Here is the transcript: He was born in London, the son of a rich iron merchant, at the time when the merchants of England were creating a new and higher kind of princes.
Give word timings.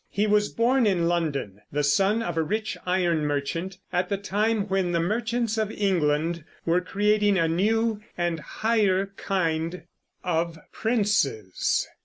He 0.09 0.25
was 0.25 0.49
born 0.49 0.87
in 0.87 1.07
London, 1.07 1.61
the 1.71 1.83
son 1.83 2.23
of 2.23 2.35
a 2.35 2.41
rich 2.41 2.75
iron 2.87 3.23
merchant, 3.23 3.77
at 3.93 4.09
the 4.09 4.17
time 4.17 4.67
when 4.67 4.93
the 4.93 4.99
merchants 4.99 5.59
of 5.59 5.71
England 5.71 6.43
were 6.65 6.81
creating 6.81 7.37
a 7.37 7.47
new 7.47 8.01
and 8.17 8.39
higher 8.39 9.13
kind 9.15 9.83
of 10.23 10.57
princes. 10.71 11.87